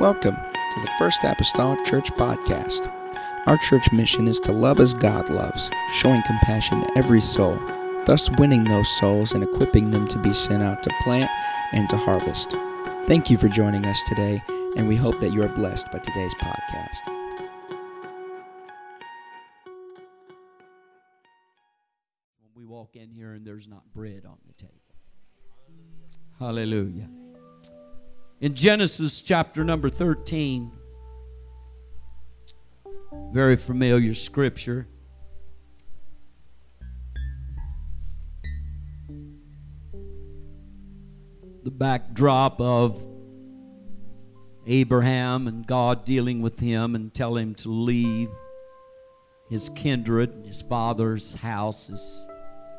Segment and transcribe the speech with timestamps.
[0.00, 2.90] Welcome to the First Apostolic Church Podcast.
[3.44, 7.60] Our church mission is to love as God loves, showing compassion to every soul,
[8.06, 11.30] thus winning those souls and equipping them to be sent out to plant
[11.72, 12.52] and to harvest.
[13.04, 14.42] Thank you for joining us today,
[14.74, 17.06] and we hope that you are blessed by today's podcast.
[22.40, 24.80] when we walk in here and there's not bread on the table.
[26.38, 27.10] Hallelujah.
[28.40, 30.72] In Genesis chapter number 13,
[33.34, 34.88] very familiar scripture.
[41.64, 43.06] The backdrop of
[44.66, 48.30] Abraham and God dealing with him and telling him to leave
[49.50, 52.26] his kindred, his father's house, his,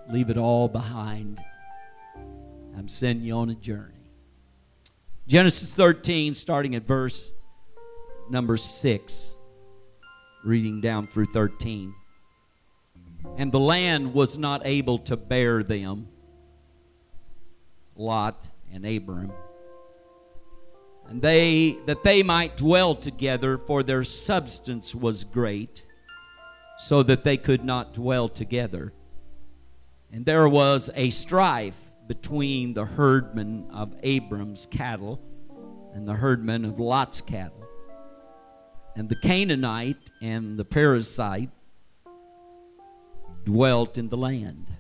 [0.10, 1.40] leave it all behind.
[2.76, 4.01] I'm sending you on a journey.
[5.32, 7.32] Genesis 13, starting at verse
[8.30, 9.38] number 6,
[10.44, 11.96] reading down through 13.
[13.38, 16.10] And the land was not able to bear them,
[17.96, 19.32] Lot and Abram,
[21.08, 25.86] and they that they might dwell together, for their substance was great,
[26.78, 28.92] so that they could not dwell together.
[30.12, 35.22] And there was a strife between the herdmen of Abram's cattle
[35.94, 37.64] and the herdmen of Lot's cattle.
[38.98, 41.52] And the Canaanite and the Perizzite
[43.46, 44.76] dwelt in the land.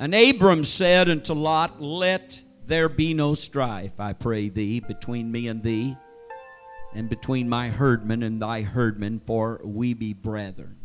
[0.00, 5.46] And Abram said unto Lot, Let there be no strife, I pray thee, between me
[5.46, 5.96] and thee,
[6.92, 10.78] and between my herdmen and thy herdmen, for we be brethren.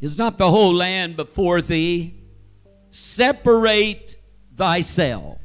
[0.00, 2.21] Is not the whole land before thee?
[2.92, 4.16] Separate
[4.54, 5.40] thyself,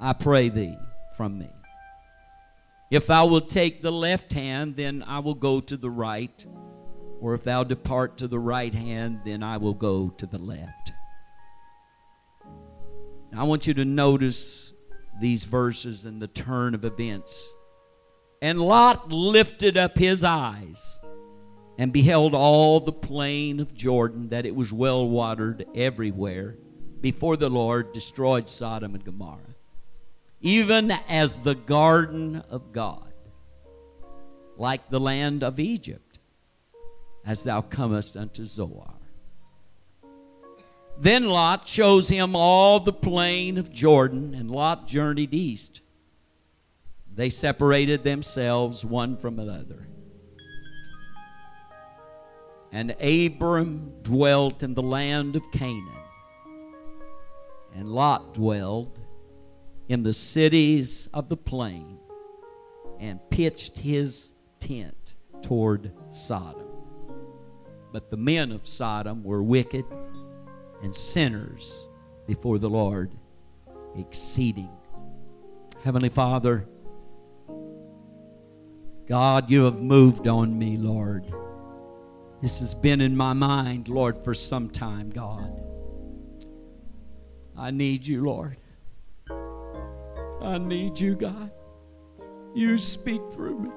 [0.00, 0.78] I pray thee,
[1.18, 1.50] from me.
[2.90, 6.44] If thou wilt take the left hand, then I will go to the right.
[7.20, 10.92] Or if thou depart to the right hand, then I will go to the left.
[13.30, 14.72] Now, I want you to notice
[15.20, 17.54] these verses and the turn of events.
[18.40, 21.00] And Lot lifted up his eyes
[21.82, 26.54] and beheld all the plain of Jordan, that it was well watered everywhere,
[27.00, 29.56] before the Lord destroyed Sodom and Gomorrah,
[30.40, 33.12] even as the garden of God,
[34.56, 36.20] like the land of Egypt,
[37.26, 38.94] as thou comest unto Zoar.
[40.96, 45.80] Then Lot chose him all the plain of Jordan, and Lot journeyed east.
[47.12, 49.88] They separated themselves one from another.
[52.72, 55.88] And Abram dwelt in the land of Canaan,
[57.74, 58.98] and Lot dwelled
[59.88, 61.98] in the cities of the plain,
[62.98, 66.66] and pitched his tent toward Sodom.
[67.92, 69.84] But the men of Sodom were wicked
[70.82, 71.86] and sinners
[72.26, 73.12] before the Lord,
[73.98, 74.70] exceeding.
[75.84, 76.66] Heavenly Father,
[79.06, 81.26] God, you have moved on me, Lord.
[82.42, 85.62] This has been in my mind, Lord, for some time, God.
[87.56, 88.56] I need you, Lord.
[89.30, 91.52] I need you, God.
[92.52, 93.70] You speak through me.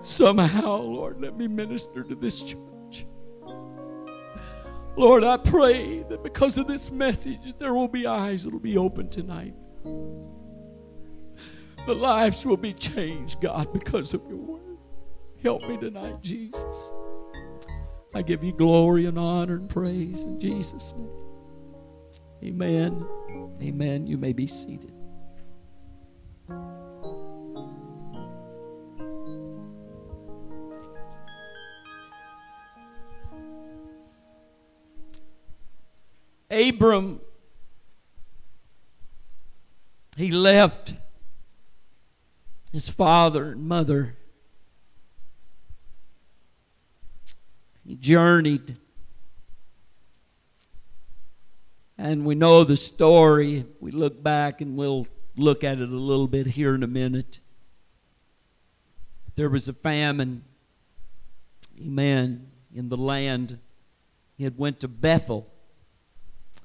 [0.00, 3.04] Somehow, Lord, let me minister to this church.
[4.96, 8.78] Lord, I pray that because of this message, there will be eyes that will be
[8.78, 9.54] open tonight.
[11.86, 14.73] The lives will be changed, God, because of your word.
[15.44, 16.90] Help me tonight, Jesus.
[18.14, 21.10] I give you glory and honor and praise in Jesus' name.
[22.42, 23.06] Amen.
[23.62, 24.06] Amen.
[24.06, 24.90] You may be seated.
[36.50, 37.20] Abram,
[40.16, 40.94] he left
[42.72, 44.16] his father and mother.
[47.86, 48.76] He journeyed.
[51.98, 53.66] And we know the story.
[53.80, 57.38] We look back and we'll look at it a little bit here in a minute.
[59.36, 60.44] There was a famine,
[61.80, 63.58] amen, in the land.
[64.36, 65.50] He had went to Bethel.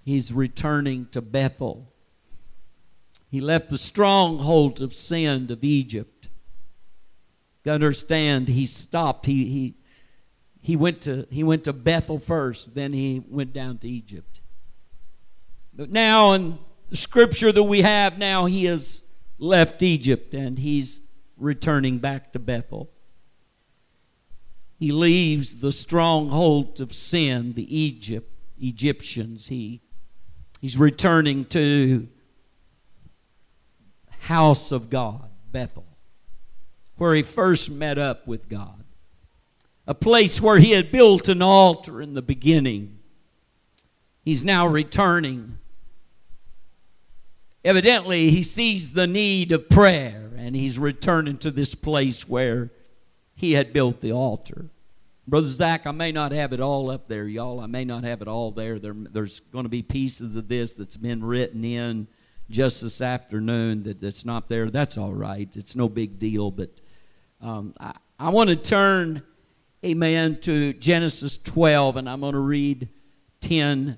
[0.05, 1.91] He's returning to Bethel.
[3.29, 6.29] He left the stronghold of sin of Egypt.
[7.63, 9.25] You understand, he stopped.
[9.25, 9.75] He, he,
[10.61, 14.41] he, went to, he went to Bethel first, then he went down to Egypt.
[15.73, 16.59] But now in
[16.89, 19.03] the scripture that we have now, he has
[19.37, 21.01] left Egypt and he's
[21.37, 22.91] returning back to Bethel.
[24.77, 29.47] He leaves the stronghold of sin, the Egypt, Egyptians.
[29.47, 29.81] He,
[30.61, 32.07] he's returning to
[34.21, 35.85] house of God, Bethel,
[36.97, 38.83] where he first met up with God.
[39.89, 42.99] A place where he had built an altar in the beginning.
[44.23, 45.57] He's now returning.
[47.65, 52.69] Evidently, he sees the need of prayer and he's returning to this place where
[53.33, 54.69] he had built the altar.
[55.27, 57.59] Brother Zach, I may not have it all up there, y'all.
[57.59, 58.77] I may not have it all there.
[58.77, 62.07] there there's going to be pieces of this that's been written in
[62.51, 64.69] just this afternoon that, that's not there.
[64.69, 65.49] That's all right.
[65.55, 66.51] It's no big deal.
[66.51, 66.69] But
[67.41, 69.23] um, I, I want to turn,
[69.83, 72.89] amen, to Genesis 12, and I'm going to read
[73.41, 73.97] 10,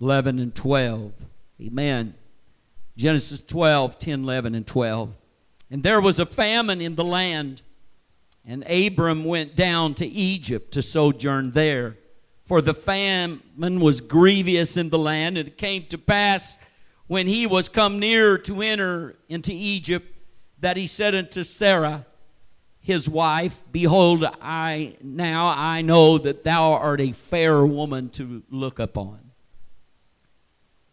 [0.00, 1.12] 11, and 12.
[1.60, 2.14] Amen.
[2.96, 5.14] Genesis 12, 10, 11, and 12.
[5.70, 7.62] And there was a famine in the land,
[8.44, 11.96] and Abram went down to Egypt to sojourn there.
[12.44, 16.58] For the famine was grievous in the land, and it came to pass
[17.08, 20.12] when he was come near to enter into Egypt,
[20.58, 22.06] that he said unto Sarah,
[22.86, 28.78] his wife, Behold, I now I know that thou art a fair woman to look
[28.78, 29.32] upon.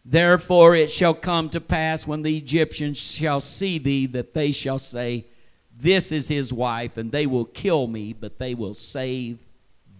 [0.04, 4.80] Therefore it shall come to pass when the Egyptians shall see thee that they shall
[4.80, 5.26] say,
[5.72, 9.38] This is his wife, and they will kill me, but they will save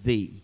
[0.02, 0.42] thee.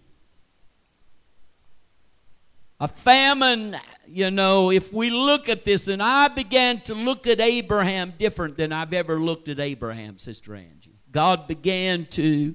[2.79, 3.77] A famine
[4.07, 8.57] you know, if we look at this, and I began to look at Abraham different
[8.57, 11.00] than I've ever looked at Abraham, Sister Angie.
[11.13, 12.55] God began to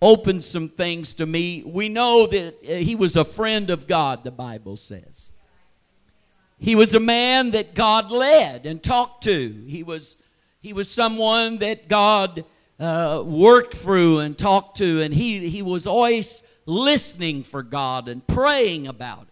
[0.00, 1.62] open some things to me.
[1.64, 5.32] We know that uh, he was a friend of God, the Bible says.
[6.58, 9.64] He was a man that God led and talked to.
[9.66, 10.16] He was,
[10.60, 12.44] he was someone that God
[12.78, 18.26] uh, worked through and talked to, and he, he was always listening for God and
[18.26, 19.28] praying about it.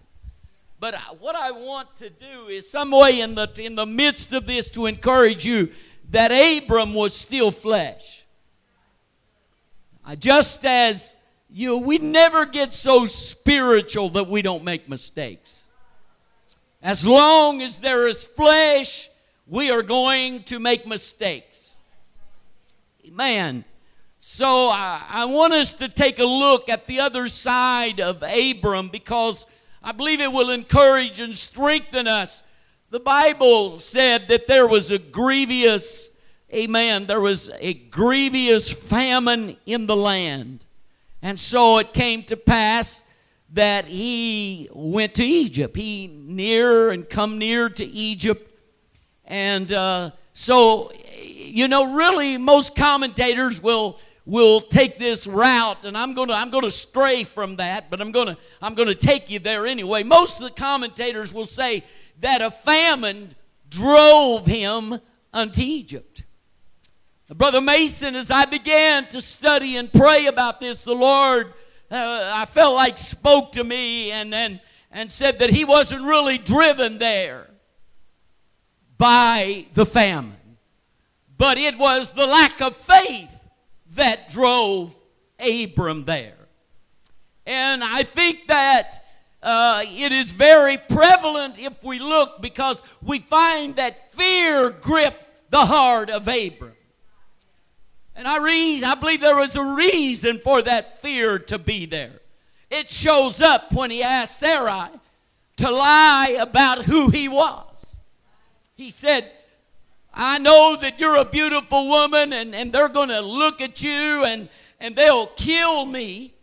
[0.78, 4.46] But what I want to do is some way in the, in the midst of
[4.46, 5.70] this to encourage you
[6.10, 8.19] that Abram was still flesh.
[10.04, 11.16] Uh, just as
[11.50, 15.66] you, we never get so spiritual that we don't make mistakes.
[16.82, 19.10] As long as there is flesh,
[19.46, 21.80] we are going to make mistakes.
[23.10, 23.64] Man,
[24.18, 28.88] so I, I want us to take a look at the other side of Abram
[28.88, 29.46] because
[29.82, 32.42] I believe it will encourage and strengthen us.
[32.90, 36.10] The Bible said that there was a grievous,
[36.52, 40.64] amen, there was a grievous famine in the land.
[41.22, 43.02] And so it came to pass
[43.52, 45.76] that he went to Egypt.
[45.76, 48.46] He near and come near to Egypt.
[49.24, 50.92] And uh, so,
[51.22, 56.50] you know, really, most commentators will will take this route and I'm going to I'm
[56.50, 59.66] going to stray from that but I'm going to I'm going to take you there
[59.66, 61.82] anyway most of the commentators will say
[62.20, 63.30] that a famine
[63.70, 65.00] drove him
[65.32, 66.22] unto Egypt
[67.34, 71.52] brother Mason as I began to study and pray about this the Lord
[71.90, 74.60] uh, I felt like spoke to me and and
[74.90, 77.48] and said that he wasn't really driven there
[78.98, 80.36] by the famine
[81.40, 83.34] but it was the lack of faith
[83.94, 84.94] that drove
[85.38, 86.36] Abram there.
[87.46, 89.02] And I think that
[89.42, 95.64] uh, it is very prevalent if we look because we find that fear gripped the
[95.64, 96.74] heart of Abram.
[98.20, 102.20] And I, read, I believe there was a reason for that fear to be there.
[102.68, 104.90] It shows up when he asked Sarai
[105.56, 107.98] to lie about who he was.
[108.74, 109.32] He said,
[110.12, 114.22] I know that you're a beautiful woman and, and they're going to look at you
[114.26, 114.50] and,
[114.80, 116.34] and they'll kill me.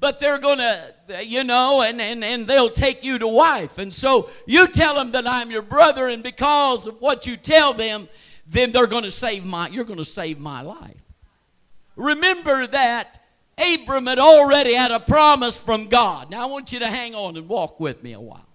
[0.00, 3.78] But they're going to, you know, and, and, and they'll take you to wife.
[3.78, 7.74] And so you tell them that I'm your brother, and because of what you tell
[7.74, 8.08] them,
[8.48, 11.02] then they're going to save my, you're going to save my life.
[11.96, 13.22] Remember that
[13.58, 16.30] Abram had already had a promise from God.
[16.30, 18.46] Now I want you to hang on and walk with me a while.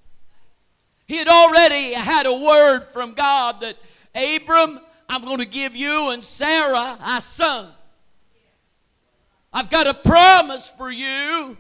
[1.05, 3.77] He had already had a word from God that,
[4.15, 7.71] Abram, I'm going to give you and Sarah a son.
[9.51, 11.57] I've got a promise for you.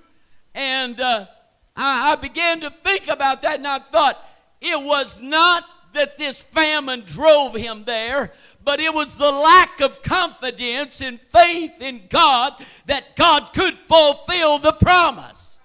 [0.55, 1.25] And uh,
[1.75, 4.17] I, I began to think about that, and I thought
[4.61, 8.31] it was not that this famine drove him there,
[8.63, 12.53] but it was the lack of confidence and faith in God
[12.85, 15.59] that God could fulfill the promise.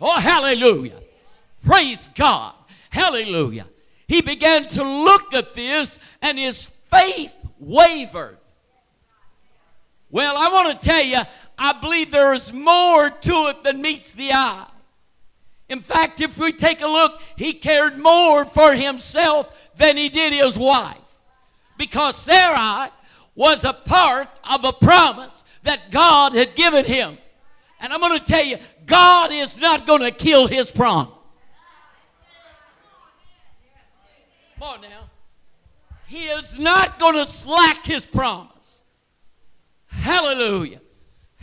[0.00, 1.00] Oh, hallelujah.
[1.64, 2.54] Praise God.
[2.90, 3.66] Hallelujah.
[4.08, 8.38] he began to look at this and his faith wavered.
[10.10, 11.20] Well, I want to tell you,
[11.56, 14.66] I believe there is more to it than meets the eye.
[15.70, 20.32] In fact, if we take a look, he cared more for himself than he did
[20.32, 20.96] his wife.
[21.78, 22.90] Because Sarai
[23.36, 27.18] was a part of a promise that God had given him.
[27.80, 31.14] And I'm going to tell you, God is not going to kill his promise.
[34.58, 35.08] Come on now.
[36.08, 38.82] He is not going to slack his promise.
[39.86, 40.80] Hallelujah.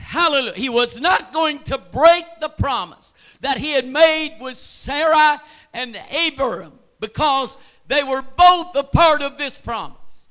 [0.07, 0.53] Hallelujah.
[0.53, 5.41] He was not going to break the promise that he had made with Sarah
[5.73, 10.29] and Abraham because they were both a part of this promise.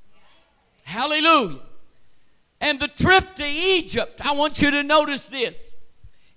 [0.83, 1.61] Hallelujah.
[2.59, 5.77] And the trip to Egypt, I want you to notice this.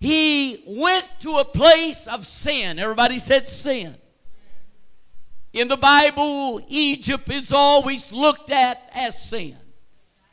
[0.02, 2.78] He went to a place of sin.
[2.78, 3.96] Everybody said sin.
[5.54, 9.56] In the Bible, Egypt is always looked at as sin.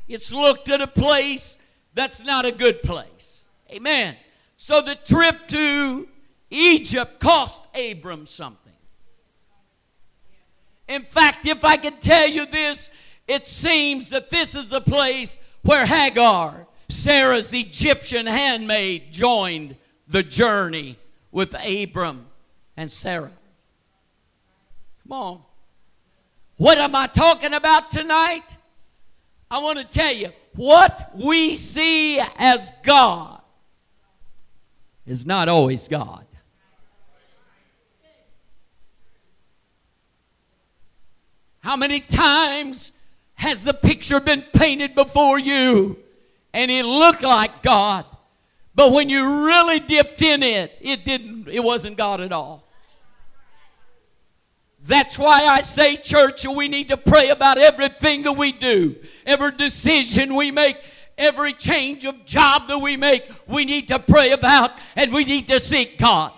[0.08, 1.56] It's looked at a place
[1.96, 3.46] that's not a good place.
[3.72, 4.16] Amen.
[4.58, 6.06] So the trip to
[6.50, 8.72] Egypt cost Abram something.
[10.86, 12.90] In fact, if I could tell you this,
[13.26, 19.76] it seems that this is the place where Hagar, Sarah's Egyptian handmaid, joined
[20.06, 20.98] the journey
[21.32, 22.26] with Abram
[22.76, 23.32] and Sarah.
[25.02, 25.42] Come on.
[26.58, 28.44] What am I talking about tonight?
[29.50, 33.40] I want to tell you what we see as God
[35.06, 36.24] is not always God.
[41.60, 42.92] How many times
[43.34, 45.98] has the picture been painted before you
[46.54, 48.04] and it looked like God,
[48.74, 52.65] but when you really dipped in it, it didn't it wasn't God at all.
[54.86, 58.94] That's why I say, church, we need to pray about everything that we do,
[59.26, 60.76] every decision we make,
[61.18, 63.28] every change of job that we make.
[63.48, 66.32] We need to pray about and we need to seek God.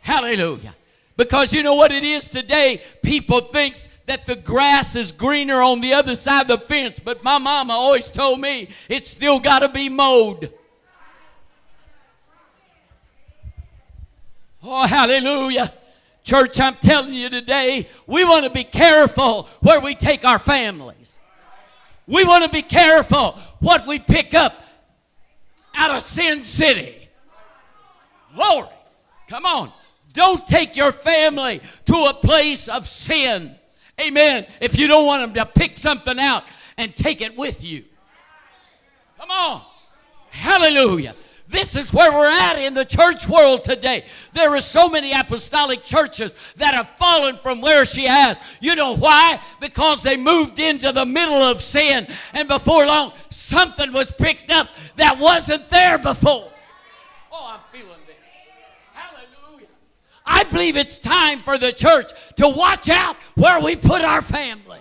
[0.00, 0.74] Hallelujah.
[1.16, 2.82] Because you know what it is today?
[3.02, 7.24] People thinks that the grass is greener on the other side of the fence, but
[7.24, 10.52] my mama always told me it's still got to be mowed.
[14.62, 15.72] Oh, hallelujah.
[16.24, 21.20] Church, I'm telling you today, we want to be careful where we take our families.
[22.06, 24.64] We want to be careful what we pick up
[25.74, 27.08] out of Sin City.
[28.34, 28.68] Glory.
[29.28, 29.72] Come on.
[30.14, 33.54] Don't take your family to a place of sin.
[34.00, 34.46] Amen.
[34.60, 36.44] If you don't want them to pick something out
[36.78, 37.84] and take it with you.
[39.18, 39.62] Come on.
[40.30, 41.14] Hallelujah.
[41.46, 44.06] This is where we're at in the church world today.
[44.32, 48.38] There are so many apostolic churches that have fallen from where she has.
[48.60, 49.38] You know why?
[49.60, 54.68] Because they moved into the middle of sin, and before long, something was picked up
[54.96, 56.50] that wasn't there before.
[57.30, 58.16] Oh, I'm feeling this.
[58.94, 59.68] Hallelujah.
[60.24, 64.80] I believe it's time for the church to watch out where we put our family.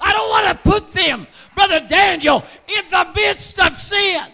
[0.00, 4.26] I don't want to put them, Brother Daniel, in the midst of sin.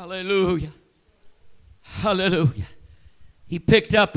[0.00, 0.72] Hallelujah.
[1.82, 2.66] Hallelujah.
[3.46, 4.16] He picked up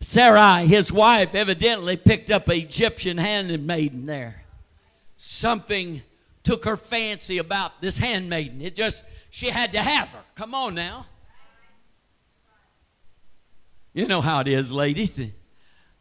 [0.00, 4.44] Sarai, his wife, evidently picked up an Egyptian handmaiden there.
[5.16, 6.02] Something
[6.42, 8.60] took her fancy about this handmaiden.
[8.60, 10.24] It just, she had to have her.
[10.34, 11.06] Come on now.
[13.94, 15.18] You know how it is, ladies.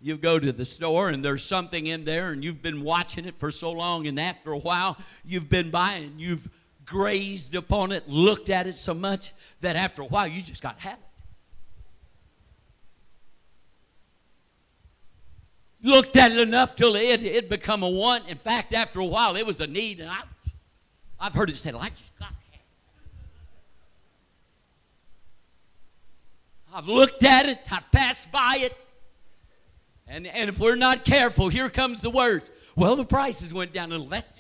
[0.01, 3.39] You go to the store and there's something in there and you've been watching it
[3.39, 6.49] for so long, and after a while, you've been buying, you've
[6.89, 9.31] grazed upon it, looked at it so much
[9.61, 10.99] that after a while you just got habit.
[15.81, 18.27] Looked at it enough till it it become a want.
[18.27, 20.19] In fact, after a while, it was a need, and I,
[21.17, 22.33] I've heard it said, "I just got.
[26.73, 28.77] I've looked at it, I've passed by it,
[30.07, 32.49] and, and if we're not careful, here comes the words.
[32.75, 34.07] Well, the prices went down a little.
[34.07, 34.38] That's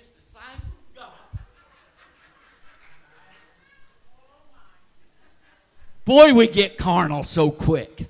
[6.09, 8.07] Boy, we get carnal so quick.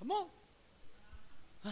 [0.00, 0.26] Come on.
[1.62, 1.70] Huh?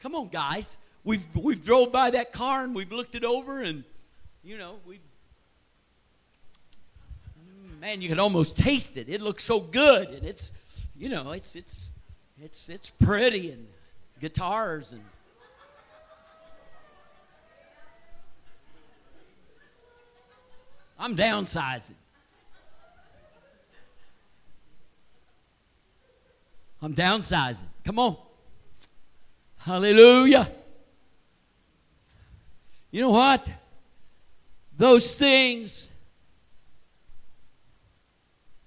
[0.00, 0.78] Come on, guys.
[1.04, 3.84] We've, we've drove by that car and we've looked it over and,
[4.42, 4.98] you know, we
[7.80, 9.08] man, you can almost taste it.
[9.08, 10.50] It looks so good, and it's,
[10.96, 11.92] you know, it's it's
[12.42, 13.68] it's it's pretty and
[14.18, 15.02] guitars and
[21.04, 21.92] I'm downsizing.
[26.80, 27.66] I'm downsizing.
[27.84, 28.16] Come on.
[29.58, 30.50] Hallelujah.
[32.90, 33.52] You know what?
[34.78, 35.90] Those things,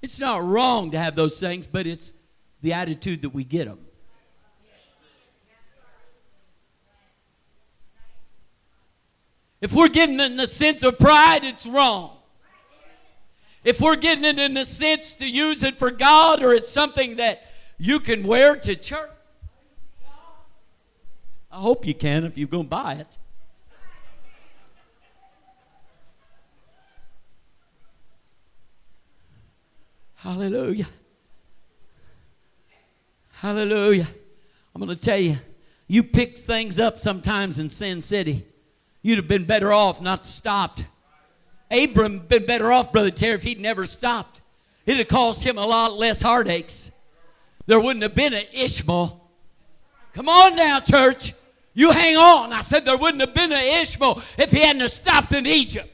[0.03, 2.13] it's not wrong to have those things, but it's
[2.62, 3.79] the attitude that we get them.
[9.60, 12.16] If we're getting in the sense of pride, it's wrong.
[13.67, 17.17] If we're getting it in the sense to use it for God or it's something
[17.17, 17.41] that
[17.77, 19.09] you can wear to church,
[21.51, 23.17] I hope you can if you're going to buy it.
[30.15, 30.88] Hallelujah.
[33.33, 34.07] Hallelujah.
[34.74, 35.39] I'm going to tell you,
[35.89, 38.45] you pick things up sometimes in Sin City.
[39.01, 40.86] You'd have been better off not stopped.
[41.69, 44.41] Abram been better off, Brother Terry, if he'd never stopped.
[44.86, 46.91] It'd have caused him a lot less heartaches.
[47.65, 49.29] There wouldn't have been an Ishmael.
[50.13, 51.33] Come on now, church.
[51.74, 52.53] You hang on.
[52.53, 55.93] I said there wouldn't have been an Ishmael if he hadn't stopped in Egypt.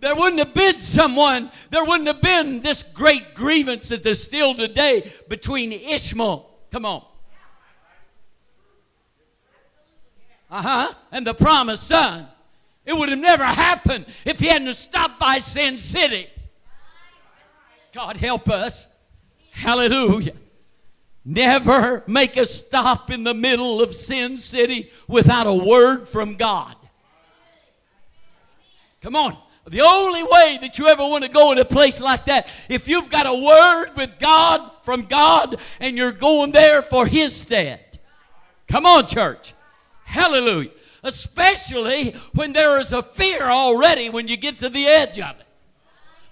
[0.00, 4.54] There wouldn't have been someone, there wouldn't have been this great grievance that there's still
[4.54, 6.50] today between Ishmael.
[6.70, 7.04] Come on.
[10.50, 10.94] Uh huh.
[11.10, 12.26] And the promised son.
[12.86, 16.28] It would have never happened if he hadn't stopped by Sin City.
[17.92, 18.88] God help us.
[19.52, 20.34] Hallelujah.
[21.24, 26.76] Never make a stop in the middle of Sin City without a word from God.
[29.00, 29.38] Come on.
[29.66, 32.86] The only way that you ever want to go in a place like that, if
[32.86, 37.98] you've got a word with God from God and you're going there for His stead.
[38.68, 39.54] Come on, church.
[40.04, 40.70] Hallelujah.
[41.04, 45.46] Especially when there is a fear already when you get to the edge of it.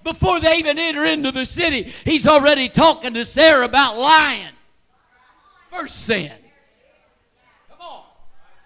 [0.02, 4.48] Before they even enter into the city, he's already talking to Sarah about lying.
[5.70, 6.32] First sin.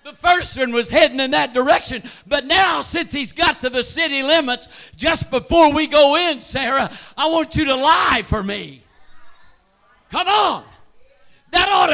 [0.06, 3.82] The first one was heading in that direction, but now since he's got to the
[3.82, 8.84] city limits, just before we go in, Sarah, I want you to lie for me.
[10.08, 10.35] Come on.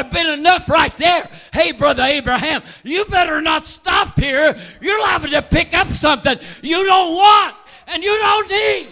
[0.03, 1.31] Have been enough right there.
[1.53, 4.57] Hey, Brother Abraham, you better not stop here.
[4.81, 7.55] You're liable to pick up something you don't want
[7.87, 8.89] and you don't need.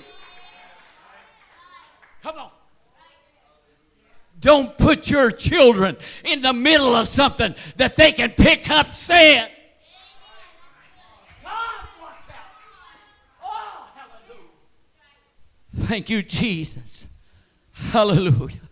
[2.22, 2.50] Come on.
[4.38, 9.48] Don't put your children in the middle of something that they can pick up sin.
[13.42, 15.88] Oh, hallelujah.
[15.88, 17.08] Thank you, Jesus.
[17.72, 18.69] Hallelujah.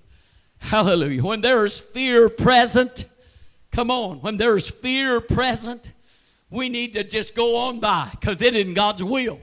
[0.60, 1.22] Hallelujah.
[1.22, 3.06] When there is fear present,
[3.72, 5.92] come on, when there's fear present,
[6.50, 9.40] we need to just go on by because it isn't God's will.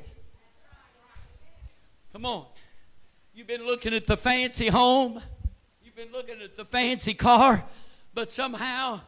[2.12, 2.46] Come on.
[3.34, 5.22] You've been looking at the fancy home,
[5.84, 7.66] you've been looking at the fancy car,
[8.14, 9.02] but somehow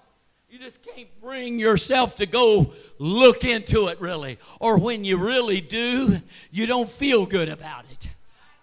[0.49, 4.37] you just can't bring yourself to go look into it really.
[4.59, 6.17] Or when you really do,
[6.51, 8.09] you don't feel good about it.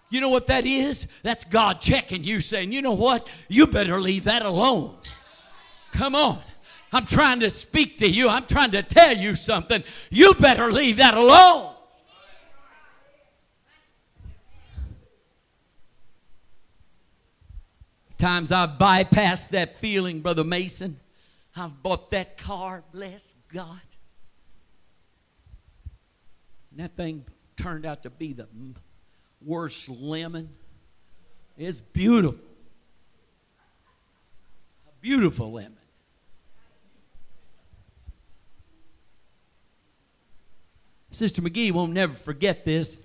[0.09, 1.07] You know what that is?
[1.23, 3.27] That's God checking you, saying, you know what?
[3.49, 4.95] You better leave that alone.
[5.91, 6.41] Come on.
[6.93, 8.29] I'm trying to speak to you.
[8.29, 9.83] I'm trying to tell you something.
[10.09, 11.73] You better leave that alone.
[18.17, 20.99] Times I've bypassed that feeling, Brother Mason.
[21.55, 23.81] I've bought that car, bless God.
[26.71, 27.25] And that thing
[27.57, 28.47] turned out to be the
[29.41, 30.49] worst lemon.
[31.57, 32.39] It's beautiful.
[34.87, 35.77] A beautiful lemon.
[41.11, 42.99] Sister McGee won't never forget this.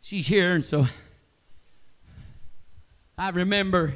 [0.00, 0.86] She's here, and so
[3.16, 3.94] I remember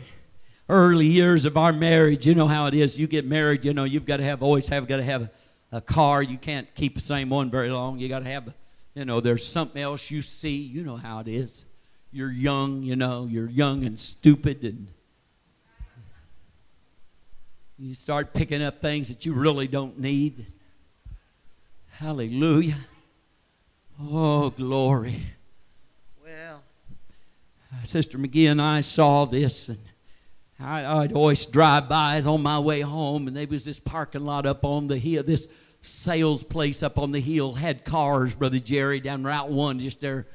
[0.69, 2.27] early years of our marriage.
[2.27, 2.99] You know how it is.
[2.99, 5.31] You get married, you know, you've got to have always have got to have a,
[5.73, 6.23] a car.
[6.23, 7.99] You can't keep the same one very long.
[7.99, 8.53] You got to have,
[8.95, 10.57] you know, there's something else you see.
[10.57, 11.67] You know how it is.
[12.13, 14.87] You're young, you know, you're young and stupid, and
[17.77, 20.47] you start picking up things that you really don't need.
[21.91, 22.79] Hallelujah.
[24.01, 25.23] Oh, glory.
[26.25, 26.63] Well,
[27.83, 29.79] Sister McGee and I saw this, and
[30.61, 34.47] I, would always drive by on my way home, and there was this parking lot
[34.47, 35.49] up on the hill, this
[35.85, 40.27] sales place up on the hill had cars, Brother Jerry, down Route 1, just there,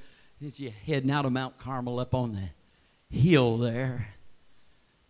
[0.45, 2.49] as you heading out of Mount Carmel up on the
[3.09, 4.07] hill there.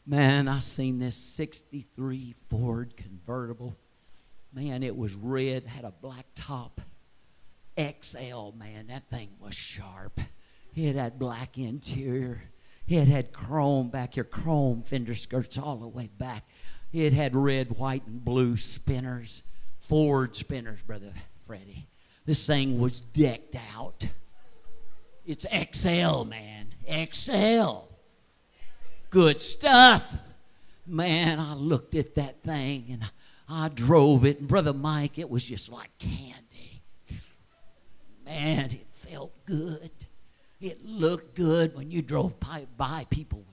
[0.06, 3.78] Man, I seen this 63 Ford convertible.
[4.54, 6.82] Man, it was red, had a black top.
[7.78, 10.19] XL, man, that thing was sharp.
[10.75, 12.41] It had black interior.
[12.88, 16.43] It had chrome back here, chrome fender skirts all the way back.
[16.91, 19.43] It had red, white, and blue spinners,
[19.80, 21.13] Ford spinners, Brother
[21.48, 21.88] Freddie.
[22.26, 24.08] This thing was decked out.
[25.26, 26.68] It's XL, man.
[27.12, 27.88] XL.
[29.10, 30.15] Good stuff.
[30.86, 33.04] Man, I looked at that thing and
[33.48, 36.84] I drove it, and Brother Mike, it was just like candy.
[38.26, 39.92] Man, it felt good.
[40.62, 42.34] It looked good when you drove
[42.78, 43.44] by people.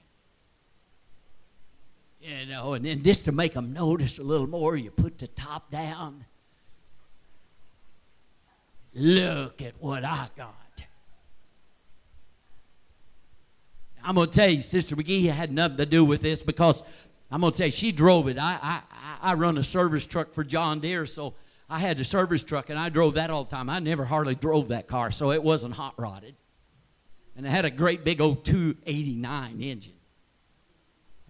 [2.27, 5.29] You know, and then just to make them notice a little more, you put the
[5.29, 6.25] top down.
[8.95, 10.55] Look at what I got.
[14.03, 16.83] I'm going to tell you, Sister McGee had nothing to do with this because
[17.31, 18.39] I'm going to tell you, she drove it.
[18.39, 18.83] I, I,
[19.21, 21.35] I run a service truck for John Deere, so
[21.71, 23.71] I had a service truck and I drove that all the time.
[23.71, 26.35] I never hardly drove that car, so it wasn't hot rodded.
[27.37, 29.96] And it had a great big old 289 engine.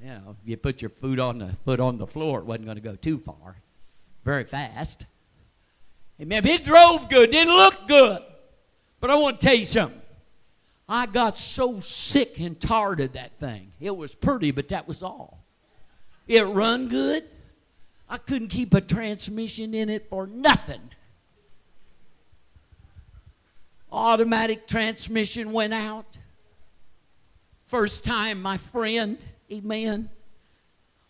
[0.02, 2.76] You know, you put your foot on the foot on the floor, it wasn't going
[2.76, 3.56] to go too far,
[4.24, 5.06] very fast.
[6.20, 6.46] Amen.
[6.46, 8.22] It drove good, didn't look good.
[9.00, 10.00] But I want to tell you something.
[10.88, 13.72] I got so sick and tired of that thing.
[13.80, 15.44] It was pretty, but that was all.
[16.28, 17.24] It run good.
[18.08, 20.80] I couldn't keep a transmission in it for nothing.
[23.90, 26.18] Automatic transmission went out.
[27.66, 30.10] First time, my friend, amen.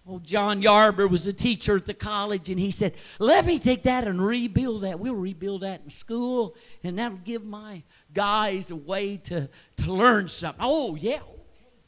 [0.09, 3.83] Old John Yarber was a teacher at the college, and he said, Let me take
[3.83, 5.01] that and rebuild that.
[5.01, 7.83] We'll rebuild that in school, and that'll give my
[8.15, 10.61] guys a way to, to learn something.
[10.65, 11.25] Oh, yeah, okay,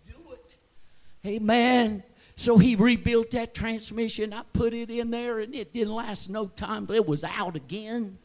[0.05, 0.57] do it.
[1.25, 2.03] Amen.
[2.35, 4.33] So he rebuilt that transmission.
[4.33, 7.55] I put it in there, and it didn't last no time, but it was out
[7.55, 8.19] again.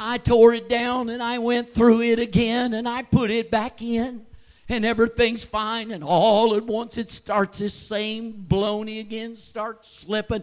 [0.00, 3.82] I tore it down and I went through it again and I put it back
[3.82, 4.24] in
[4.68, 10.42] and everything's fine and all at once it starts this same baloney again starts slipping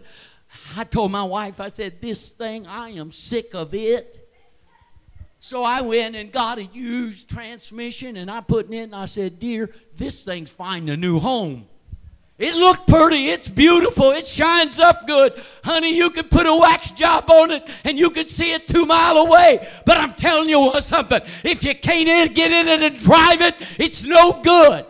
[0.76, 4.26] i told my wife i said this thing i am sick of it
[5.38, 9.06] so I went and got a used transmission and I put it in and I
[9.06, 11.68] said, Dear, this thing's finding a new home.
[12.38, 15.42] It looked pretty, it's beautiful, it shines up good.
[15.64, 18.84] Honey, you could put a wax job on it and you could see it two
[18.84, 19.66] mile away.
[19.86, 24.04] But I'm telling you something, if you can't get in it and drive it, it's
[24.04, 24.84] no good.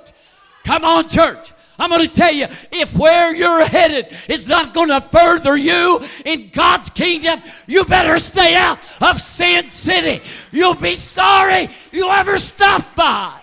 [0.64, 1.52] Come on, church.
[1.78, 6.02] I'm going to tell you if where you're headed is not going to further you
[6.24, 10.22] in God's kingdom, you better stay out of Sin City.
[10.50, 13.40] You'll be sorry you ever stopped by.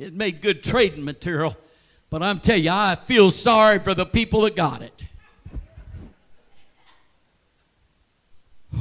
[0.00, 1.54] It made good trading material,
[2.08, 5.04] but I'm telling you, I feel sorry for the people that got it.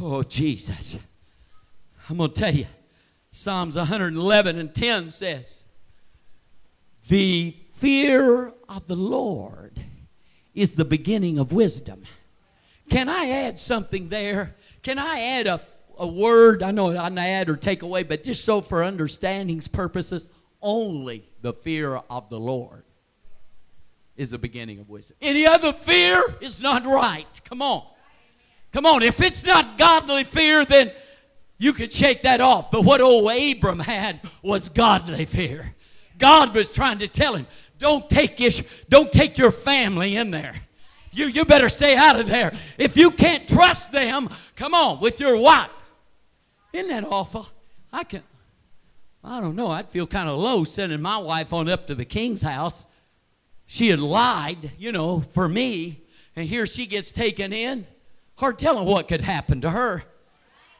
[0.01, 0.97] Oh, Jesus.
[2.09, 2.67] I'm going to tell you,
[3.31, 5.65] Psalms 111 and 10 says,
[7.09, 9.77] The fear of the Lord
[10.55, 12.03] is the beginning of wisdom.
[12.89, 14.55] Can I add something there?
[14.83, 15.59] Can I add a,
[15.97, 16.63] a word?
[16.63, 20.29] I know I add or take away, but just so for understanding's purposes,
[20.61, 22.83] only the fear of the Lord
[24.15, 25.15] is the beginning of wisdom.
[25.21, 27.41] Any other fear is not right.
[27.45, 27.85] Come on.
[28.71, 29.01] Come on.
[29.01, 30.91] If it's not godly fear, then
[31.57, 32.71] you could shake that off.
[32.71, 35.73] But what old Abram had was godly fear.
[36.17, 40.53] God was trying to tell him, don't take, ish, don't take your family in there.
[41.11, 42.53] You, you better stay out of there.
[42.77, 45.69] If you can't trust them, come on, with your wife.
[46.73, 47.47] Isn't that awful?
[47.91, 48.21] I can
[49.23, 52.05] I don't know, I'd feel kind of low sending my wife on up to the
[52.05, 52.85] king's house.
[53.65, 56.01] She had lied, you know, for me,
[56.35, 57.85] and here she gets taken in.
[58.37, 60.03] Hard telling what could happen to her.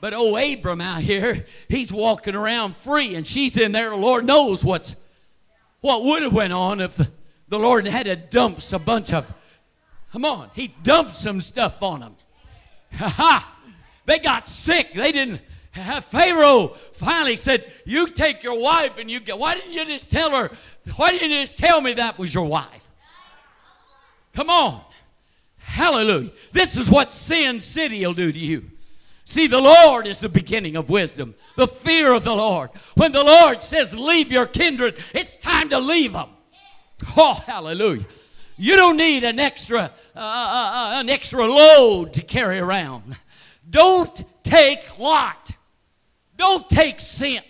[0.01, 3.89] But oh, Abram out here, he's walking around free, and she's in there.
[3.89, 4.95] The Lord knows what's
[5.81, 6.97] what would have went on if
[7.47, 9.31] the Lord had to dump a bunch of.
[10.11, 12.15] Come on, he dumped some stuff on them.
[12.93, 13.59] Ha ha!
[14.05, 14.95] They got sick.
[14.95, 15.41] They didn't.
[15.73, 20.31] Pharaoh finally said, "You take your wife and you get." Why didn't you just tell
[20.31, 20.51] her?
[20.95, 22.87] Why didn't you just tell me that was your wife?
[24.33, 24.81] Come on,
[25.57, 26.31] Hallelujah!
[26.51, 28.71] This is what Sin City will do to you.
[29.23, 32.71] See, the Lord is the beginning of wisdom, the fear of the Lord.
[32.95, 36.29] When the Lord says, Leave your kindred, it's time to leave them.
[37.15, 38.05] Oh, hallelujah.
[38.57, 43.15] You don't need an extra, uh, uh, uh, an extra load to carry around.
[43.69, 45.48] Don't take Lot.
[46.39, 47.41] Don't take sin.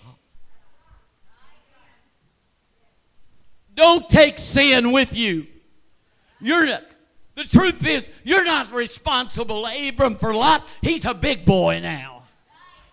[3.76, 5.46] Don't take sin with you.
[6.42, 6.66] You're
[7.36, 10.68] the truth is, you're not responsible, Abram, for Lot.
[10.82, 12.24] He's a big boy now.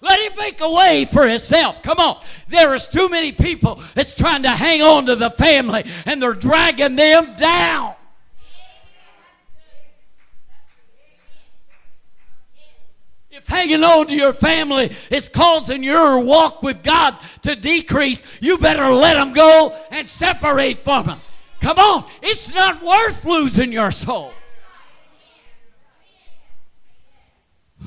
[0.00, 1.82] Let him make a way for himself.
[1.82, 2.22] Come on.
[2.46, 6.34] There is too many people that's trying to hang on to the family and they're
[6.34, 7.95] dragging them down.
[13.46, 18.90] Hanging on to your family is causing your walk with God to decrease, you better
[18.90, 21.20] let them go and separate from them.
[21.60, 22.04] Come on.
[22.22, 24.32] It's not worth losing your soul.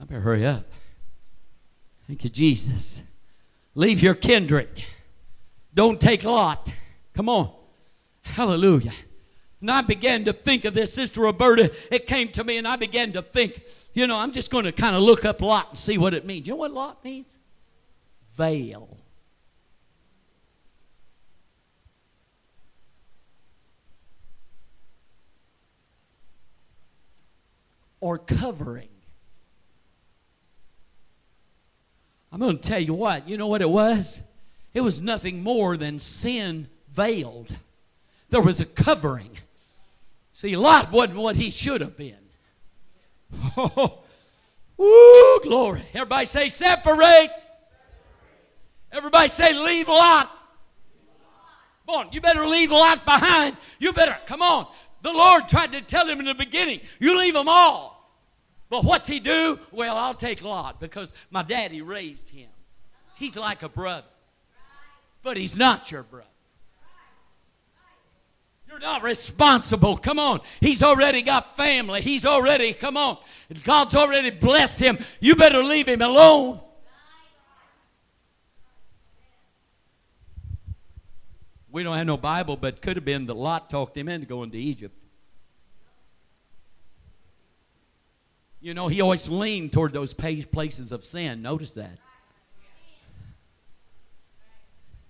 [0.00, 0.64] I better hurry up.
[2.06, 3.02] Thank you, Jesus.
[3.74, 4.68] Leave your kindred.
[5.74, 6.70] Don't take Lot.
[7.14, 7.50] Come on.
[8.22, 8.92] Hallelujah.
[9.64, 11.72] And I began to think of this, Sister Roberta.
[11.90, 13.62] It came to me, and I began to think,
[13.94, 16.26] you know, I'm just going to kind of look up Lot and see what it
[16.26, 16.46] means.
[16.46, 17.38] You know what Lot means?
[18.34, 18.98] Veil.
[28.00, 28.90] Or covering.
[32.30, 34.22] I'm going to tell you what, you know what it was?
[34.74, 37.56] It was nothing more than sin veiled.
[38.28, 39.38] There was a covering.
[40.34, 42.18] See, Lot wasn't what he should have been.
[44.76, 45.82] Woo, glory.
[45.94, 47.30] Everybody say separate.
[48.90, 50.28] Everybody say leave Lot.
[51.86, 53.56] Come on, you better leave Lot behind.
[53.78, 54.66] You better, come on.
[55.02, 58.12] The Lord tried to tell him in the beginning, you leave them all.
[58.68, 59.60] But what's he do?
[59.70, 62.48] Well, I'll take Lot because my daddy raised him.
[63.16, 64.08] He's like a brother.
[65.22, 66.26] But he's not your brother.
[68.74, 69.96] You're not responsible.
[69.96, 70.40] Come on.
[70.60, 72.00] He's already got family.
[72.00, 73.18] He's already, come on.
[73.62, 74.98] God's already blessed him.
[75.20, 76.60] You better leave him alone.
[81.70, 84.50] We don't have no Bible, but could have been that Lot talked him into going
[84.50, 84.98] to Egypt.
[88.60, 91.42] You know, he always leaned toward those places of sin.
[91.42, 91.98] Notice that.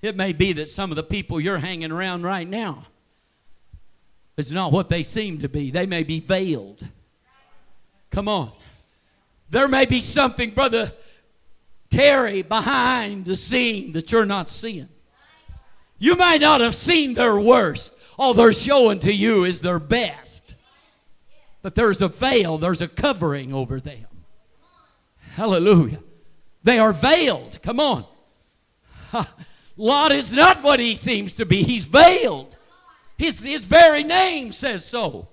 [0.02, 2.88] It may be that some of the people you're hanging around right now
[4.36, 5.70] is not what they seem to be.
[5.70, 6.86] They may be veiled.
[8.10, 8.52] Come on.
[9.50, 10.92] There may be something, Brother
[11.90, 14.88] Terry, behind the scene that you're not seeing.
[15.98, 17.94] You might not have seen their worst.
[18.18, 20.54] All they're showing to you is their best.
[21.62, 24.06] But there's a veil, there's a covering over them.
[25.34, 26.02] Hallelujah.
[26.62, 27.60] They are veiled.
[27.62, 28.04] Come on.
[29.76, 32.53] Lot is not what he seems to be, he's veiled.
[33.16, 35.28] His, his very name says so.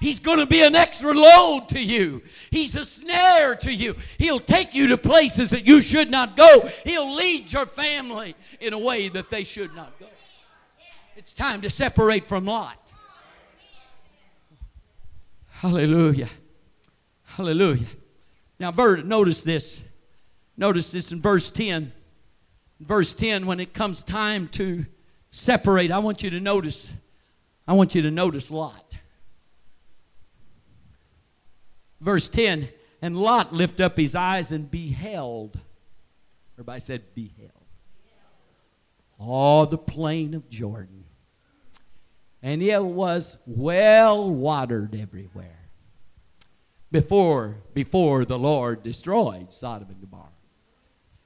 [0.00, 2.22] He's going to be an extra load to you.
[2.50, 3.96] He's a snare to you.
[4.18, 6.68] He'll take you to places that you should not go.
[6.84, 10.06] He'll lead your family in a way that they should not go.
[11.16, 12.92] It's time to separate from Lot.
[15.48, 16.28] Hallelujah.
[17.22, 17.86] Hallelujah.
[18.58, 19.82] Now, notice this.
[20.56, 21.92] Notice this in verse 10.
[22.78, 24.84] verse 10, when it comes time to
[25.30, 26.92] separate, I want you to notice.
[27.66, 28.96] I want you to notice Lot.
[32.00, 32.68] Verse 10
[33.00, 35.58] And Lot lifted up his eyes and beheld.
[36.54, 37.50] Everybody said, beheld.
[39.18, 41.04] All the plain of Jordan
[42.44, 45.70] and it was well watered everywhere
[46.92, 50.28] before before the Lord destroyed Sodom and Gomorrah.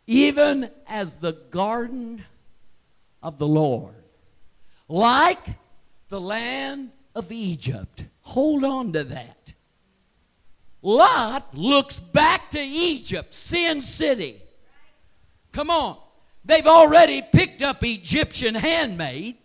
[0.06, 2.24] Even as the garden
[3.20, 3.96] of the Lord,
[4.86, 5.44] like
[6.08, 8.04] the land of Egypt.
[8.22, 9.54] Hold on to that.
[10.82, 14.40] Lot looks back to Egypt, Sin City.
[15.52, 15.98] Come on.
[16.44, 19.36] They've already picked up Egyptian handmaid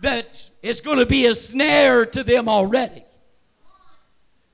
[0.00, 3.04] that is going to be a snare to them already.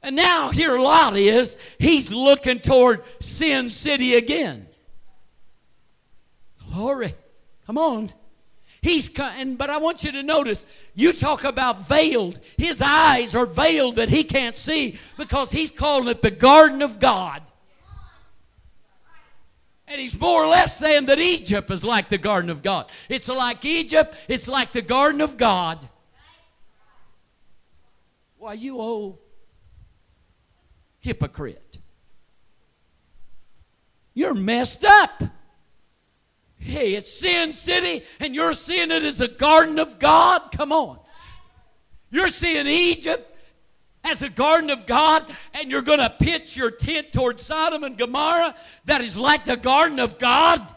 [0.02, 4.68] And now here Lot is, he's looking toward Sin City again.
[6.70, 7.14] Glory.
[7.66, 8.12] Come on.
[8.88, 12.40] He's and but I want you to notice, you talk about veiled.
[12.56, 16.98] His eyes are veiled that he can't see because he's calling it the garden of
[16.98, 17.42] God.
[19.86, 22.86] And he's more or less saying that Egypt is like the garden of God.
[23.10, 25.86] It's like Egypt, it's like the garden of God.
[28.38, 29.18] Why, you old
[31.00, 31.76] hypocrite.
[34.14, 35.24] You're messed up.
[36.58, 40.50] Hey, it's Sin City, and you're seeing it as a garden of God?
[40.52, 40.98] Come on.
[42.10, 43.36] You're seeing Egypt
[44.04, 47.98] as a garden of God and you're going to pitch your tent towards Sodom and
[47.98, 48.54] Gomorrah
[48.86, 50.74] that is like the garden of God?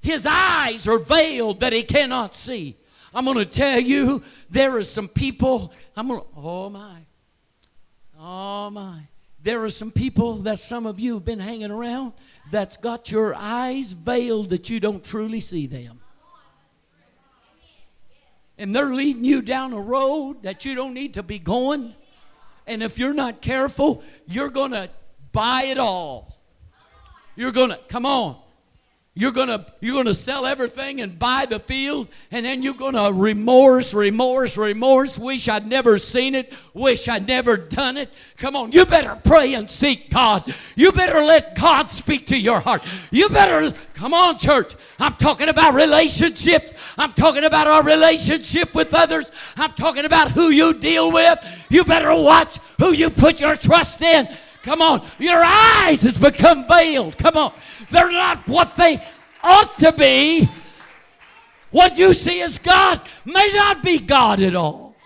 [0.00, 2.76] His eyes are veiled that he cannot see.
[3.14, 6.98] I'm going to tell you there are some people, I'm going to, oh my,
[8.18, 9.00] oh my.
[9.42, 12.12] There are some people that some of you have been hanging around
[12.50, 16.00] that's got your eyes veiled that you don't truly see them.
[18.58, 21.94] And they're leading you down a road that you don't need to be going.
[22.66, 24.88] And if you're not careful, you're going to
[25.32, 26.38] buy it all.
[27.34, 28.40] You're going to, come on.
[29.18, 33.94] You're gonna you're gonna sell everything and buy the field, and then you're gonna remorse,
[33.94, 35.18] remorse, remorse.
[35.18, 36.52] Wish I'd never seen it.
[36.74, 38.10] Wish I'd never done it.
[38.36, 40.52] Come on, you better pray and seek God.
[40.76, 42.84] You better let God speak to your heart.
[43.10, 44.74] You better come on, church.
[44.98, 46.74] I'm talking about relationships.
[46.98, 49.32] I'm talking about our relationship with others.
[49.56, 51.66] I'm talking about who you deal with.
[51.70, 54.28] You better watch who you put your trust in.
[54.66, 57.16] Come on, your eyes has become veiled.
[57.16, 57.52] Come on.
[57.88, 59.00] They're not what they
[59.40, 60.48] ought to be.
[61.70, 64.96] What you see as God may not be God at all.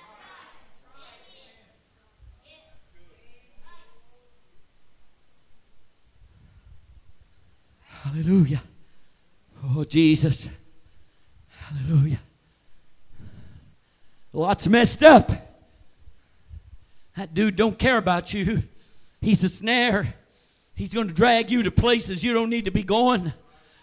[7.85, 8.63] Hallelujah.
[9.63, 10.49] Oh, Jesus.
[11.51, 12.21] Hallelujah.
[14.33, 15.31] Lots messed up.
[17.15, 18.63] That dude don't care about you.
[19.21, 20.15] He's a snare.
[20.75, 23.33] He's going to drag you to places you don't need to be going.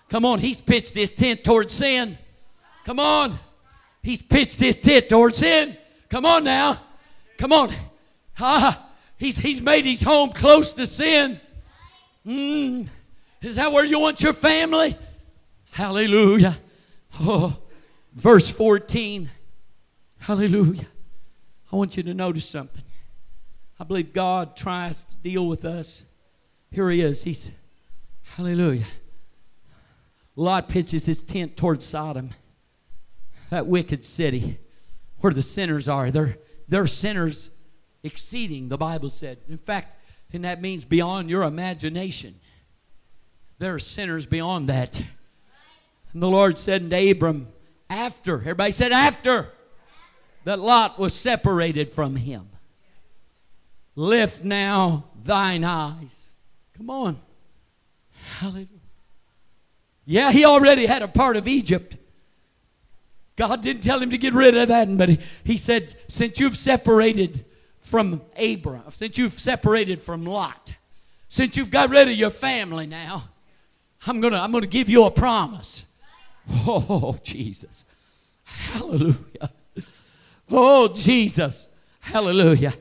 [0.09, 2.17] Come on, he's pitched his tent towards sin.
[2.85, 3.37] Come on.
[4.01, 5.77] He's pitched his tent towards sin.
[6.09, 6.81] Come on now.
[7.37, 7.71] Come on.
[8.39, 11.39] Ah, he's, he's made his home close to sin.
[12.25, 12.87] Mm.
[13.41, 14.97] Is that where you want your family?
[15.71, 16.57] Hallelujah.
[17.19, 17.57] Oh,
[18.13, 19.29] verse 14.
[20.19, 20.87] Hallelujah.
[21.71, 22.83] I want you to notice something.
[23.79, 26.03] I believe God tries to deal with us
[26.71, 27.23] here he is.
[27.23, 27.51] He's,
[28.35, 28.85] hallelujah.
[30.35, 32.31] Lot pitches his tent towards Sodom,
[33.49, 34.59] that wicked city
[35.19, 36.11] where the sinners are.
[36.11, 36.37] They're,
[36.67, 37.49] they're sinners
[38.03, 39.39] exceeding, the Bible said.
[39.49, 39.95] In fact,
[40.33, 42.35] and that means beyond your imagination.
[43.59, 45.01] There are sinners beyond that.
[46.13, 47.47] And the Lord said unto Abram,
[47.89, 49.51] after, everybody said after,
[50.43, 52.49] that Lot was separated from him.
[53.97, 56.27] Lift now thine eyes
[56.77, 57.19] Come on.
[58.39, 58.67] Hallelujah.
[60.05, 61.97] Yeah, he already had a part of Egypt.
[63.35, 66.55] God didn't tell him to get rid of that, but he, he said, since you've
[66.55, 67.45] separated
[67.79, 70.75] from Abram, since you've separated from Lot,
[71.29, 73.23] since you've got rid of your family now,
[74.05, 75.85] I'm gonna, I'm gonna give you a promise.
[76.49, 77.85] Oh, Jesus.
[78.45, 79.51] Hallelujah.
[80.49, 81.67] Oh, Jesus.
[81.99, 82.73] Hallelujah.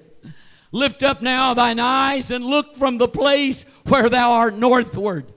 [0.76, 5.32] Lift up now thine eyes and look from the place where thou art northward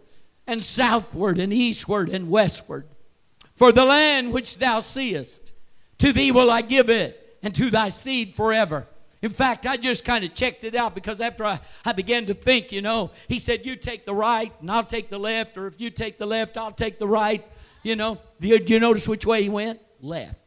[0.45, 2.85] and southward and eastward and westward.
[3.55, 5.53] For the land which thou seest,
[5.99, 8.85] to thee will I give it, and to thy seed forever.
[9.21, 12.33] In fact, I just kind of checked it out because after I, I began to
[12.33, 15.67] think, you know, he said, You take the right and I'll take the left, or
[15.67, 17.47] if you take the left, I'll take the right.
[17.81, 19.79] You know, do you notice which way he went?
[20.01, 20.38] Left.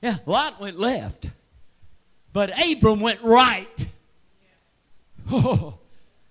[0.00, 1.28] Yeah, Lot went left,
[2.32, 3.86] but Abram went right.
[5.30, 5.78] Oh,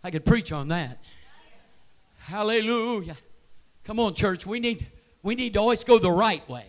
[0.04, 1.02] I could preach on that.
[2.18, 3.18] Hallelujah.
[3.84, 4.46] Come on, church.
[4.46, 4.88] We need,
[5.22, 6.66] we need to always go the right way.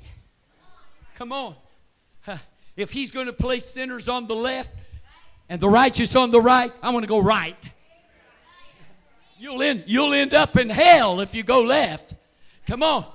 [1.17, 1.55] Come on.
[2.77, 4.73] If he's going to place sinners on the left
[5.49, 7.73] and the righteous on the right, I want to go right.
[9.39, 12.15] You'll end, you'll end up in hell if you go left.
[12.67, 13.07] Come on.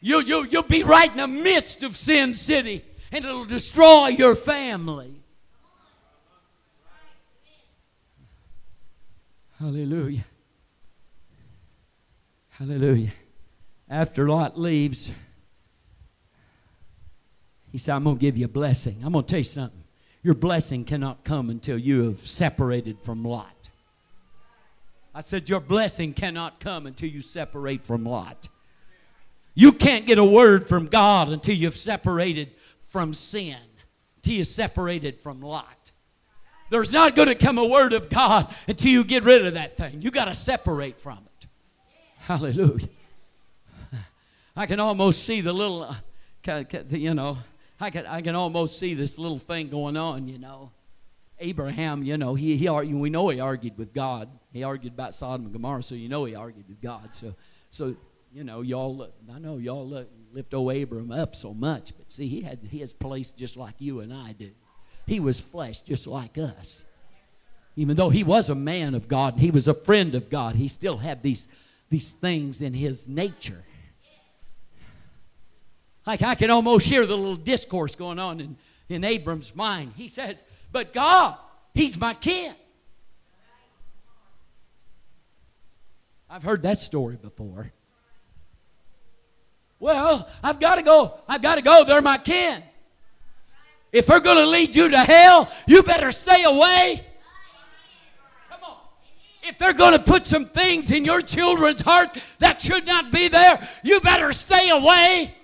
[0.00, 4.34] You'll, you'll, you'll be right in the midst of Sin City and it'll destroy your
[4.34, 5.22] family.
[9.58, 10.24] Hallelujah.
[12.50, 13.12] Hallelujah.
[13.88, 15.10] After Lot leaves,
[17.72, 18.98] he said, I'm going to give you a blessing.
[19.04, 19.84] I'm going to tell you something.
[20.22, 23.70] Your blessing cannot come until you have separated from Lot.
[25.14, 28.48] I said, Your blessing cannot come until you separate from Lot.
[29.54, 32.50] You can't get a word from God until you've separated
[32.88, 33.56] from sin
[34.22, 35.92] till you separated from Lot.
[36.70, 39.76] There's not going to come a word of God until you get rid of that
[39.76, 40.02] thing.
[40.02, 41.46] You got to separate from it.
[42.18, 42.88] Hallelujah.
[44.56, 47.38] I can almost see the little, uh, you know,
[47.80, 50.72] I can, I can almost see this little thing going on, you know.
[51.40, 54.28] Abraham, you know, he, he we know he argued with God.
[54.52, 57.14] He argued about Sodom and Gomorrah, so you know he argued with God.
[57.14, 57.34] So,
[57.70, 57.94] so
[58.32, 62.28] you know, y'all, look, I know y'all lift old Abram up so much, but see,
[62.28, 64.50] he had his place just like you and I do.
[65.06, 66.84] He was flesh just like us.
[67.76, 70.68] Even though he was a man of God, he was a friend of God, he
[70.68, 71.48] still had these
[71.90, 73.64] these things in his nature.
[76.06, 78.56] Like I can almost hear the little discourse going on in,
[78.88, 79.92] in Abram's mind.
[79.96, 81.36] He says, But God,
[81.74, 82.54] He's my kin.
[86.30, 87.72] I've heard that story before.
[89.80, 91.18] Well, I've got to go.
[91.28, 91.84] I've got to go.
[91.84, 92.62] They're my kin.
[93.92, 97.06] If they're going to lead you to hell, you better stay away.
[98.50, 98.76] Come on.
[99.44, 103.28] If they're going to put some things in your children's heart that should not be
[103.28, 105.34] there, you better stay away.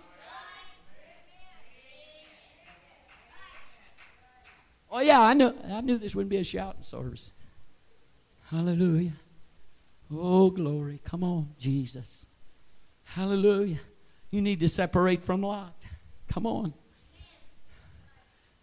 [4.96, 7.32] Oh yeah, I knew I knew this wouldn't be a shouting service.
[8.48, 9.14] Hallelujah.
[10.08, 11.00] Oh glory.
[11.02, 12.26] Come on, Jesus.
[13.02, 13.80] Hallelujah.
[14.34, 15.84] You need to separate from Lot.
[16.26, 16.74] Come on.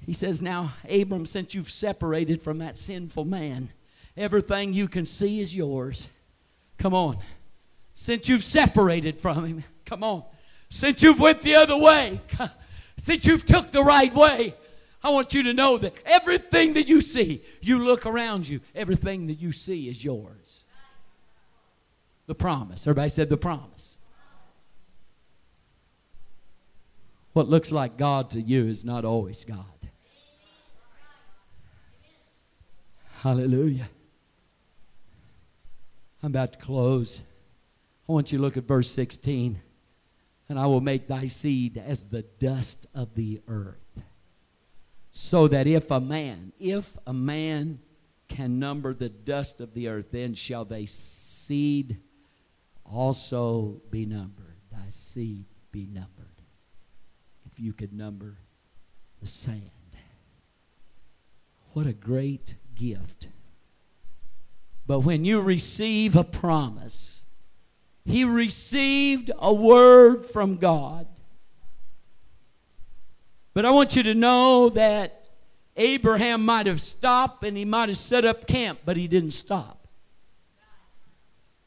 [0.06, 3.72] He says, Now, Abram, since you've separated from that sinful man,
[4.18, 6.10] everything you can see is yours.
[6.78, 7.20] Come on.
[7.94, 10.26] Since you've separated from him, come on.
[10.68, 12.20] Since you've went the other way,
[12.98, 14.54] since you've took the right way,
[15.02, 19.28] I want you to know that everything that you see, you look around you, everything
[19.28, 20.66] that you see is yours.
[22.26, 22.86] The promise.
[22.86, 24.00] Everybody said the promise.
[27.34, 29.66] What looks like God to you is not always God.
[33.22, 33.90] Hallelujah.
[36.24, 37.22] I'm about to close.
[38.10, 39.62] I want you to look at verse 16.
[40.50, 43.78] And I will make thy seed as the dust of the earth.
[45.14, 47.80] So that if a man, if a man
[48.28, 52.00] can number the dust of the earth, then shall thy seed
[52.86, 54.56] also be numbered.
[54.72, 56.21] Thy seed be numbered.
[57.62, 58.38] You could number
[59.22, 59.62] the sand.
[61.74, 63.28] What a great gift.
[64.88, 67.24] But when you receive a promise,
[68.04, 71.06] he received a word from God.
[73.54, 75.30] But I want you to know that
[75.78, 79.88] Abraham might have stopped and he might have set up camp, but he didn't stop.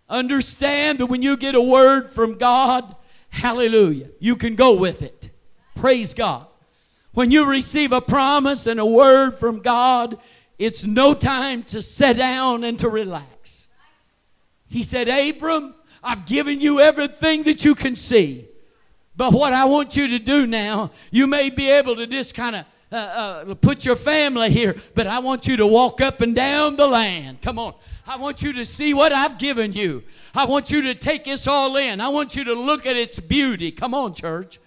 [0.09, 2.97] Understand that when you get a word from God,
[3.29, 5.31] hallelujah, you can go with it.
[5.75, 6.47] Praise God.
[7.13, 10.19] When you receive a promise and a word from God,
[10.59, 13.69] it's no time to sit down and to relax.
[14.69, 18.49] He said, Abram, I've given you everything that you can see.
[19.17, 22.57] But what I want you to do now, you may be able to just kind
[22.57, 26.35] of uh, uh, put your family here, but I want you to walk up and
[26.35, 27.41] down the land.
[27.43, 27.75] Come on.
[28.07, 30.03] I want you to see what I've given you.
[30.35, 32.01] I want you to take this all in.
[32.01, 33.73] I want you to look at its beauty.
[33.73, 34.59] Come on, church.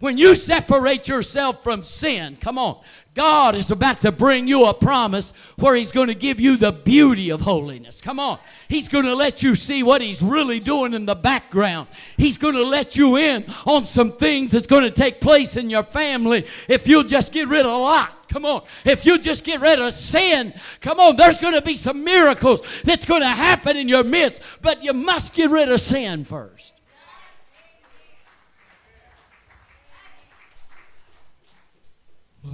[0.00, 2.82] When you separate yourself from sin, come on,
[3.14, 6.72] God is about to bring you a promise where He's going to give you the
[6.72, 8.00] beauty of holiness.
[8.00, 8.38] Come on.
[8.68, 11.88] He's going to let you see what He's really doing in the background.
[12.16, 15.70] He's going to let you in on some things that's going to take place in
[15.70, 18.28] your family if you'll just get rid of a lot.
[18.28, 18.64] Come on.
[18.84, 22.82] If you just get rid of sin, come on, there's going to be some miracles
[22.82, 26.73] that's going to happen in your midst, but you must get rid of sin first.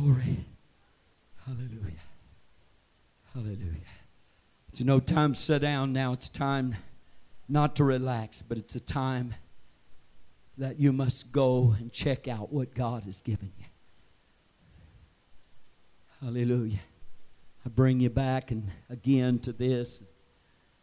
[0.01, 0.47] Glory.
[1.45, 1.93] Hallelujah.
[3.35, 3.77] Hallelujah.
[4.71, 6.15] It's no time to sit down now.
[6.15, 6.77] It's time
[7.51, 9.35] not to relax, but it's a time
[10.57, 13.65] that you must go and check out what God has given you.
[16.23, 16.81] Hallelujah.
[17.67, 20.03] I bring you back and again to this.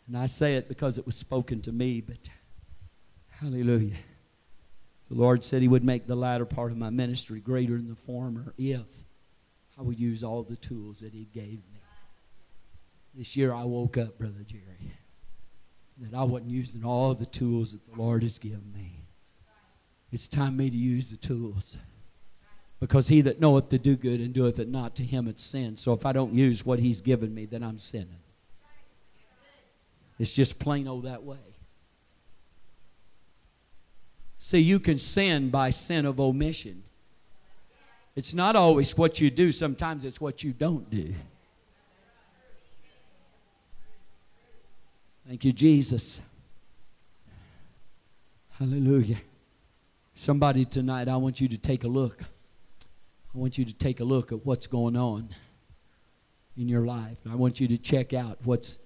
[0.06, 2.30] And I say it because it was spoken to me, but
[3.30, 3.98] hallelujah.
[5.10, 7.96] The Lord said He would make the latter part of my ministry greater than the
[7.96, 9.07] former if
[9.78, 11.82] I would use all the tools that He gave me.
[13.14, 14.94] This year I woke up, Brother Jerry,
[16.00, 19.08] that I wasn't using all the tools that the Lord has given me.
[20.12, 21.78] It's time me to use the tools.
[22.80, 25.78] Because he that knoweth to do good and doeth it not, to him it's sin.
[25.78, 28.20] So if I don't use what he's given me, then I'm sinning.
[30.20, 31.38] It's just plain old that way.
[34.38, 36.84] See, you can sin by sin of omission.
[38.18, 41.14] It's not always what you do, sometimes it's what you don't do.
[45.28, 46.20] Thank you, Jesus.
[48.58, 49.18] Hallelujah.
[50.16, 52.24] Somebody tonight, I want you to take a look.
[53.36, 55.30] I want you to take a look at what's going on
[56.58, 57.20] in your life.
[57.30, 58.80] I want you to check out what's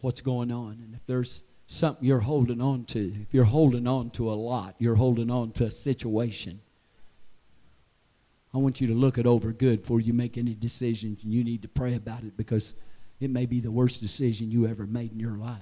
[0.00, 0.80] what's going on.
[0.82, 4.74] And if there's something you're holding on to, if you're holding on to a lot,
[4.80, 6.62] you're holding on to a situation,
[8.54, 11.22] I want you to look it over good before you make any decisions.
[11.22, 12.74] You need to pray about it because
[13.20, 15.60] it may be the worst decision you ever made in your life.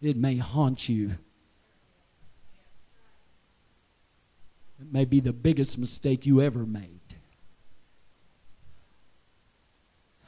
[0.00, 1.16] It may haunt you.
[4.80, 7.00] It may be the biggest mistake you ever made.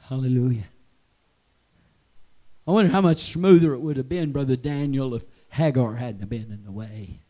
[0.09, 0.65] Hallelujah.
[2.67, 6.51] I wonder how much smoother it would have been, Brother Daniel, if Hagar hadn't been
[6.51, 7.22] in the way.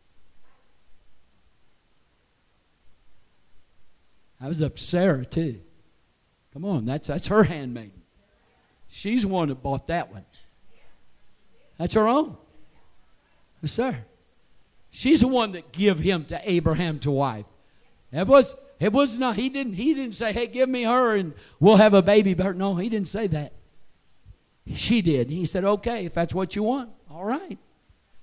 [4.44, 5.58] I was up to Sarah too.
[6.52, 8.02] Come on, that's that's her handmaiden.
[8.88, 10.26] She's the one that bought that one.
[11.78, 12.36] That's her own.
[13.62, 14.04] Yes, sir.
[14.90, 17.46] She's the one that give him to Abraham to wife.
[18.12, 21.32] It was it was not he didn't he didn't say, Hey, give me her and
[21.58, 22.34] we'll have a baby.
[22.34, 23.54] But no, he didn't say that.
[24.74, 25.30] She did.
[25.30, 27.58] He said, Okay, if that's what you want, all right.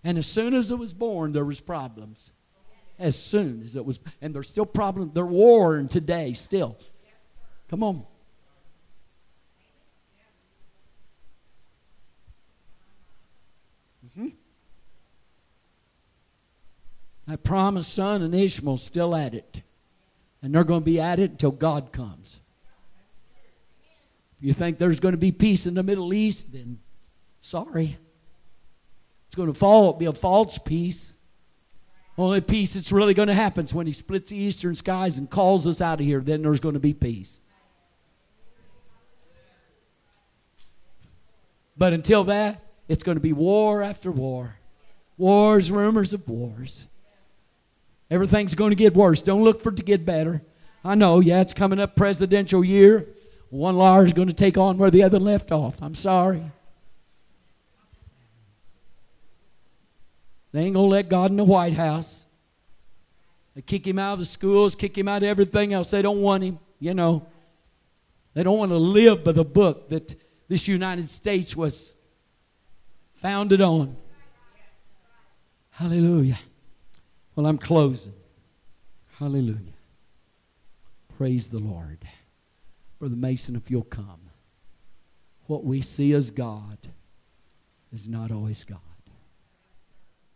[0.03, 2.32] And as soon as it was born, there was problems.
[3.02, 5.14] As soon as it was and there's still problems.
[5.14, 6.78] They're warring today still.
[7.68, 8.04] Come on.
[14.06, 14.28] Mm-hmm.
[17.28, 19.62] That promised son and Ishmael still at it.
[20.43, 22.39] And they're going to be at it until God comes.
[24.38, 26.80] If you think there's going to be peace in the Middle East, then
[27.41, 27.97] sorry.
[29.28, 31.16] It's going to fall, be a false peace.
[32.22, 35.28] Only peace that's really going to happen is when he splits the eastern skies and
[35.28, 36.19] calls us out of here.
[36.19, 37.41] Then there's going to be peace.
[41.76, 44.57] But until that, it's going to be war after war.
[45.17, 46.88] Wars, rumors of wars.
[48.11, 49.24] Everything's going to get worse.
[49.24, 50.43] Don't look for it to get better.
[50.86, 53.07] I know, yeah, it's coming up presidential year.
[53.49, 55.82] One liar is going to take on where the other left off.
[55.82, 56.43] I'm sorry.
[60.52, 62.26] They ain't going to let God in the White House.
[63.56, 65.91] They kick him out of the schools, kick him out of everything else.
[65.91, 67.26] They don't want him, you know.
[68.34, 70.16] They don't want to live by the book that
[70.47, 71.95] this United States was
[73.14, 73.97] founded on.
[75.72, 76.39] Hallelujah.
[77.36, 78.14] Well, I'm closing.
[79.18, 79.74] Hallelujah.
[81.18, 81.99] Praise the Lord.
[82.99, 84.20] Brother Mason, if you'll come.
[85.47, 86.78] What we see as God
[87.91, 88.80] is not always God.